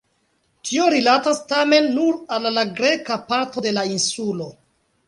Tio 0.69 0.87
rilatas 0.93 1.43
tamen 1.53 1.91
nur 1.99 2.17
al 2.39 2.51
la 2.59 2.65
greka 2.81 3.23
parto 3.31 3.67
de 3.69 3.77
la 3.79 3.87
insulo. 3.97 4.55